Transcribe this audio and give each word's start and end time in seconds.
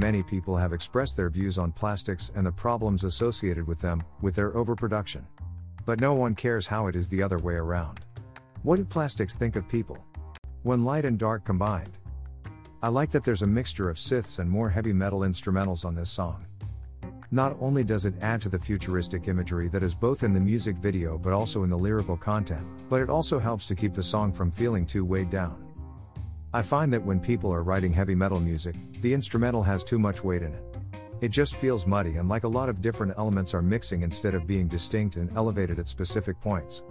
Many 0.00 0.22
people 0.22 0.56
have 0.56 0.72
expressed 0.72 1.18
their 1.18 1.28
views 1.28 1.58
on 1.58 1.72
plastics 1.72 2.32
and 2.34 2.46
the 2.46 2.52
problems 2.52 3.04
associated 3.04 3.66
with 3.66 3.80
them, 3.80 4.02
with 4.22 4.34
their 4.34 4.56
overproduction. 4.56 5.26
But 5.84 6.00
no 6.00 6.14
one 6.14 6.34
cares 6.34 6.66
how 6.66 6.86
it 6.86 6.96
is 6.96 7.10
the 7.10 7.22
other 7.22 7.36
way 7.36 7.52
around. 7.52 8.00
What 8.62 8.76
do 8.76 8.84
plastics 8.86 9.36
think 9.36 9.56
of 9.56 9.68
people? 9.68 10.02
When 10.62 10.86
light 10.86 11.04
and 11.04 11.18
dark 11.18 11.44
combined. 11.44 11.98
I 12.82 12.88
like 12.88 13.10
that 13.10 13.24
there's 13.24 13.42
a 13.42 13.46
mixture 13.46 13.90
of 13.90 13.98
synths 13.98 14.38
and 14.38 14.48
more 14.48 14.70
heavy 14.70 14.94
metal 14.94 15.20
instrumentals 15.20 15.84
on 15.84 15.94
this 15.94 16.08
song. 16.08 16.46
Not 17.30 17.58
only 17.60 17.84
does 17.84 18.06
it 18.06 18.14
add 18.22 18.40
to 18.40 18.48
the 18.48 18.58
futuristic 18.58 19.28
imagery 19.28 19.68
that 19.68 19.82
is 19.82 19.94
both 19.94 20.22
in 20.22 20.32
the 20.32 20.40
music 20.40 20.76
video 20.76 21.18
but 21.18 21.34
also 21.34 21.62
in 21.62 21.68
the 21.68 21.78
lyrical 21.78 22.16
content, 22.16 22.66
but 22.88 23.02
it 23.02 23.10
also 23.10 23.38
helps 23.38 23.66
to 23.66 23.74
keep 23.74 23.92
the 23.92 24.02
song 24.02 24.32
from 24.32 24.50
feeling 24.50 24.86
too 24.86 25.04
weighed 25.04 25.28
down. 25.28 25.69
I 26.52 26.62
find 26.62 26.92
that 26.92 27.04
when 27.04 27.20
people 27.20 27.52
are 27.52 27.62
writing 27.62 27.92
heavy 27.92 28.16
metal 28.16 28.40
music, 28.40 28.74
the 29.02 29.14
instrumental 29.14 29.62
has 29.62 29.84
too 29.84 30.00
much 30.00 30.24
weight 30.24 30.42
in 30.42 30.52
it. 30.52 30.64
It 31.20 31.28
just 31.30 31.54
feels 31.54 31.86
muddy 31.86 32.16
and 32.16 32.28
like 32.28 32.42
a 32.42 32.48
lot 32.48 32.68
of 32.68 32.82
different 32.82 33.14
elements 33.16 33.54
are 33.54 33.62
mixing 33.62 34.02
instead 34.02 34.34
of 34.34 34.48
being 34.48 34.66
distinct 34.66 35.14
and 35.14 35.30
elevated 35.36 35.78
at 35.78 35.86
specific 35.86 36.40
points. 36.40 36.82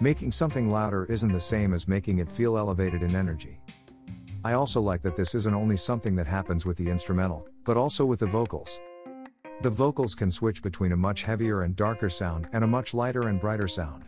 Making 0.00 0.32
something 0.32 0.70
louder 0.70 1.04
isn't 1.10 1.30
the 1.30 1.40
same 1.40 1.74
as 1.74 1.86
making 1.86 2.20
it 2.20 2.30
feel 2.30 2.56
elevated 2.56 3.02
in 3.02 3.14
energy. 3.14 3.60
I 4.44 4.54
also 4.54 4.80
like 4.80 5.02
that 5.02 5.14
this 5.14 5.34
isn't 5.34 5.54
only 5.54 5.76
something 5.76 6.16
that 6.16 6.26
happens 6.26 6.64
with 6.64 6.78
the 6.78 6.88
instrumental, 6.88 7.46
but 7.64 7.76
also 7.76 8.06
with 8.06 8.20
the 8.20 8.26
vocals. 8.26 8.80
The 9.60 9.68
vocals 9.68 10.14
can 10.14 10.30
switch 10.30 10.62
between 10.62 10.92
a 10.92 10.96
much 10.96 11.22
heavier 11.22 11.62
and 11.62 11.76
darker 11.76 12.08
sound 12.08 12.48
and 12.54 12.64
a 12.64 12.66
much 12.66 12.94
lighter 12.94 13.28
and 13.28 13.38
brighter 13.38 13.68
sound. 13.68 14.04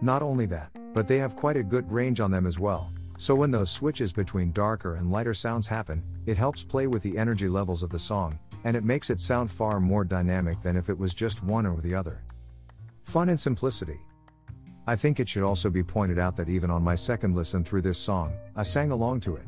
Not 0.00 0.22
only 0.22 0.46
that, 0.46 0.70
but 0.94 1.06
they 1.06 1.18
have 1.18 1.36
quite 1.36 1.58
a 1.58 1.62
good 1.62 1.92
range 1.92 2.18
on 2.18 2.30
them 2.30 2.46
as 2.46 2.58
well, 2.58 2.90
so 3.18 3.34
when 3.34 3.50
those 3.50 3.68
switches 3.68 4.12
between 4.12 4.52
darker 4.52 4.94
and 4.94 5.10
lighter 5.10 5.34
sounds 5.34 5.66
happen, 5.66 6.04
it 6.26 6.38
helps 6.38 6.64
play 6.64 6.86
with 6.86 7.02
the 7.02 7.18
energy 7.18 7.48
levels 7.48 7.82
of 7.82 7.90
the 7.90 7.98
song, 7.98 8.38
and 8.62 8.76
it 8.76 8.84
makes 8.84 9.10
it 9.10 9.20
sound 9.20 9.50
far 9.50 9.80
more 9.80 10.04
dynamic 10.04 10.62
than 10.62 10.76
if 10.76 10.88
it 10.88 10.96
was 10.96 11.14
just 11.14 11.42
one 11.42 11.66
or 11.66 11.80
the 11.80 11.92
other. 11.94 12.22
Fun 13.02 13.28
and 13.28 13.38
simplicity. 13.38 13.98
I 14.86 14.94
think 14.94 15.18
it 15.18 15.28
should 15.28 15.42
also 15.42 15.68
be 15.68 15.82
pointed 15.82 16.20
out 16.20 16.36
that 16.36 16.48
even 16.48 16.70
on 16.70 16.84
my 16.84 16.94
second 16.94 17.34
listen 17.34 17.64
through 17.64 17.82
this 17.82 17.98
song, 17.98 18.32
I 18.54 18.62
sang 18.62 18.92
along 18.92 19.20
to 19.20 19.34
it. 19.34 19.46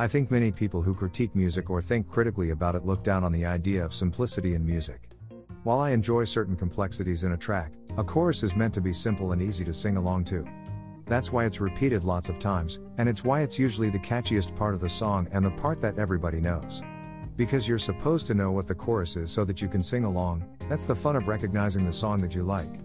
I 0.00 0.08
think 0.08 0.30
many 0.30 0.50
people 0.50 0.80
who 0.80 0.94
critique 0.94 1.34
music 1.36 1.68
or 1.68 1.82
think 1.82 2.08
critically 2.08 2.50
about 2.50 2.74
it 2.74 2.86
look 2.86 3.04
down 3.04 3.22
on 3.22 3.32
the 3.32 3.44
idea 3.44 3.84
of 3.84 3.92
simplicity 3.92 4.54
in 4.54 4.64
music. 4.64 5.10
While 5.62 5.80
I 5.80 5.90
enjoy 5.90 6.24
certain 6.24 6.56
complexities 6.56 7.24
in 7.24 7.32
a 7.32 7.36
track, 7.36 7.72
a 7.98 8.04
chorus 8.04 8.42
is 8.42 8.56
meant 8.56 8.72
to 8.74 8.80
be 8.80 8.94
simple 8.94 9.32
and 9.32 9.42
easy 9.42 9.64
to 9.66 9.74
sing 9.74 9.98
along 9.98 10.24
to. 10.26 10.46
That's 11.08 11.32
why 11.32 11.46
it's 11.46 11.60
repeated 11.60 12.04
lots 12.04 12.28
of 12.28 12.38
times, 12.38 12.80
and 12.98 13.08
it's 13.08 13.24
why 13.24 13.40
it's 13.40 13.58
usually 13.58 13.88
the 13.88 13.98
catchiest 13.98 14.54
part 14.54 14.74
of 14.74 14.80
the 14.80 14.88
song 14.90 15.26
and 15.32 15.42
the 15.42 15.50
part 15.50 15.80
that 15.80 15.98
everybody 15.98 16.38
knows. 16.38 16.82
Because 17.36 17.66
you're 17.66 17.78
supposed 17.78 18.26
to 18.26 18.34
know 18.34 18.52
what 18.52 18.66
the 18.66 18.74
chorus 18.74 19.16
is 19.16 19.30
so 19.30 19.44
that 19.46 19.62
you 19.62 19.68
can 19.68 19.82
sing 19.82 20.04
along, 20.04 20.44
that's 20.68 20.84
the 20.84 20.94
fun 20.94 21.16
of 21.16 21.26
recognizing 21.26 21.86
the 21.86 21.92
song 21.92 22.20
that 22.20 22.34
you 22.34 22.42
like. 22.42 22.80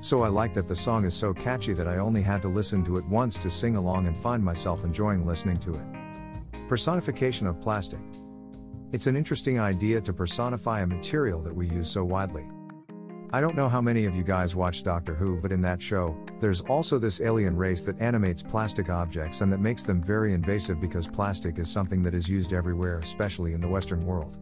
So 0.00 0.22
I 0.22 0.28
like 0.28 0.52
that 0.54 0.68
the 0.68 0.76
song 0.76 1.06
is 1.06 1.14
so 1.14 1.32
catchy 1.32 1.72
that 1.72 1.88
I 1.88 1.96
only 1.96 2.22
had 2.22 2.42
to 2.42 2.48
listen 2.48 2.84
to 2.84 2.98
it 2.98 3.06
once 3.06 3.38
to 3.38 3.50
sing 3.50 3.76
along 3.76 4.06
and 4.06 4.16
find 4.16 4.44
myself 4.44 4.84
enjoying 4.84 5.26
listening 5.26 5.56
to 5.58 5.74
it. 5.74 6.68
Personification 6.68 7.46
of 7.46 7.60
plastic. 7.62 8.00
It's 8.92 9.06
an 9.06 9.16
interesting 9.16 9.58
idea 9.58 10.02
to 10.02 10.12
personify 10.12 10.82
a 10.82 10.86
material 10.86 11.40
that 11.42 11.54
we 11.54 11.66
use 11.68 11.90
so 11.90 12.04
widely. 12.04 12.46
I 13.30 13.42
don't 13.42 13.56
know 13.56 13.68
how 13.68 13.82
many 13.82 14.06
of 14.06 14.16
you 14.16 14.22
guys 14.22 14.56
watch 14.56 14.82
Doctor 14.82 15.14
Who, 15.14 15.36
but 15.36 15.52
in 15.52 15.60
that 15.60 15.82
show, 15.82 16.16
there's 16.40 16.62
also 16.62 16.98
this 16.98 17.20
alien 17.20 17.54
race 17.54 17.82
that 17.82 18.00
animates 18.00 18.42
plastic 18.42 18.88
objects 18.88 19.42
and 19.42 19.52
that 19.52 19.60
makes 19.60 19.82
them 19.82 20.02
very 20.02 20.32
invasive 20.32 20.80
because 20.80 21.06
plastic 21.06 21.58
is 21.58 21.68
something 21.68 22.02
that 22.04 22.14
is 22.14 22.26
used 22.26 22.54
everywhere, 22.54 23.00
especially 23.00 23.52
in 23.52 23.60
the 23.60 23.68
Western 23.68 24.06
world. 24.06 24.34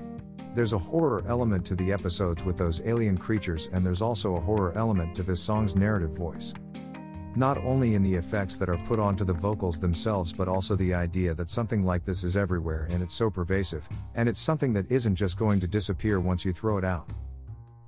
There's 0.54 0.72
a 0.72 0.78
horror 0.78 1.24
element 1.26 1.66
to 1.66 1.74
the 1.74 1.92
episodes 1.92 2.44
with 2.44 2.56
those 2.56 2.80
alien 2.82 3.18
creatures, 3.18 3.68
and 3.72 3.84
there's 3.84 4.02
also 4.02 4.36
a 4.36 4.40
horror 4.40 4.72
element 4.76 5.16
to 5.16 5.24
this 5.24 5.42
song's 5.42 5.74
narrative 5.74 6.16
voice. 6.16 6.54
Not 7.34 7.58
only 7.58 7.96
in 7.96 8.04
the 8.04 8.14
effects 8.14 8.56
that 8.58 8.68
are 8.68 8.78
put 8.86 9.00
onto 9.00 9.24
the 9.24 9.32
vocals 9.32 9.80
themselves, 9.80 10.32
but 10.32 10.46
also 10.46 10.76
the 10.76 10.94
idea 10.94 11.34
that 11.34 11.50
something 11.50 11.84
like 11.84 12.04
this 12.04 12.22
is 12.22 12.36
everywhere 12.36 12.86
and 12.88 13.02
it's 13.02 13.14
so 13.14 13.30
pervasive, 13.30 13.88
and 14.14 14.28
it's 14.28 14.40
something 14.40 14.72
that 14.74 14.88
isn't 14.92 15.16
just 15.16 15.36
going 15.36 15.58
to 15.58 15.66
disappear 15.66 16.20
once 16.20 16.44
you 16.44 16.52
throw 16.52 16.78
it 16.78 16.84
out. 16.84 17.10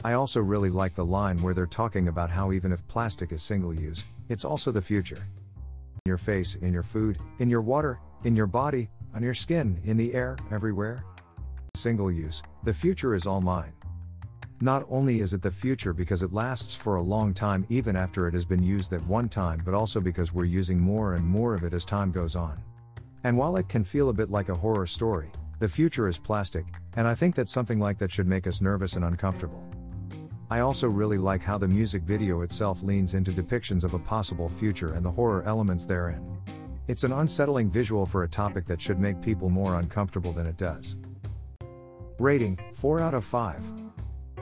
I 0.05 0.13
also 0.13 0.41
really 0.41 0.71
like 0.71 0.95
the 0.95 1.05
line 1.05 1.43
where 1.43 1.55
they're 1.55 1.67
talking 1.67 2.07
about 2.07 2.31
how 2.31 2.53
even 2.53 2.73
if 2.73 2.87
plastic 2.87 3.33
is 3.33 3.43
single 3.43 3.75
use, 3.75 4.05
it's 4.29 4.45
also 4.45 4.71
the 4.71 4.81
future. 4.81 5.17
In 5.17 6.03
your 6.07 6.19
face, 6.19 6.55
in 6.55 6.73
your 6.73 6.85
food, 6.85 7.19
in 7.41 7.51
your 7.51 7.63
water, 7.63 7.99
in 8.23 8.37
your 8.37 8.47
body, 8.47 8.89
on 9.15 9.23
your 9.25 9.35
skin, 9.35 9.81
in 9.85 9.97
the 9.97 10.15
air, 10.15 10.37
everywhere. 10.53 11.05
Single 11.75 12.13
use, 12.13 12.43
the 12.63 12.73
future 12.73 13.15
is 13.17 13.27
all 13.27 13.41
mine. 13.41 13.73
Not 14.61 14.87
only 14.89 15.21
is 15.21 15.35
it 15.35 15.43
the 15.43 15.51
future 15.51 15.93
because 15.93 16.23
it 16.23 16.33
lasts 16.33 16.77
for 16.77 16.97
a 16.97 17.03
long 17.03 17.35
time 17.35 17.67
even 17.69 17.97
after 17.97 18.29
it 18.29 18.35
has 18.35 18.45
been 18.45 18.63
used 18.63 18.93
at 18.93 19.05
one 19.07 19.29
time, 19.29 19.63
but 19.65 19.75
also 19.75 20.01
because 20.01 20.33
we're 20.33 20.45
using 20.45 20.79
more 20.79 21.15
and 21.15 21.25
more 21.25 21.55
of 21.55 21.65
it 21.65 21.73
as 21.73 21.85
time 21.85 22.13
goes 22.13 22.37
on. 22.37 22.63
And 23.25 23.37
while 23.37 23.57
it 23.57 23.69
can 23.69 23.83
feel 23.83 24.11
a 24.11 24.15
bit 24.15 24.31
like 24.31 24.49
a 24.49 24.55
horror 24.55 24.87
story, 24.87 25.31
the 25.59 25.69
future 25.69 26.09
is 26.09 26.19
plastic, 26.19 26.67
and 26.95 27.09
I 27.09 27.17
think 27.17 27.35
that 27.35 27.49
something 27.49 27.81
like 27.81 27.99
that 27.99 28.13
should 28.13 28.29
make 28.29 28.47
us 28.47 28.61
nervous 28.61 28.95
and 28.95 29.05
uncomfortable. 29.05 29.65
I 30.51 30.61
also 30.61 30.89
really 30.89 31.19
like 31.19 31.43
how 31.43 31.59
the 31.59 31.69
music 31.69 32.03
video 32.03 32.41
itself 32.41 32.83
leans 32.83 33.13
into 33.13 33.33
depictions 33.33 33.85
of 33.85 33.93
a 33.93 33.99
possible 33.99 34.49
future 34.49 34.95
and 34.95 35.05
the 35.05 35.11
horror 35.11 35.43
elements 35.45 35.85
therein. 35.85 36.39
It's 36.87 37.05
an 37.05 37.13
unsettling 37.13 37.71
visual 37.71 38.07
for 38.07 38.23
a 38.23 38.29
topic 38.29 38.67
that 38.67 38.81
should 38.81 38.99
make 38.99 39.21
people 39.21 39.51
more 39.51 39.79
uncomfortable 39.79 40.33
than 40.33 40.47
it 40.47 40.57
does. 40.57 40.97
Rating 42.19 42.59
4 42.73 43.01
out 43.01 43.13
of 43.13 43.27
5. 43.27 43.88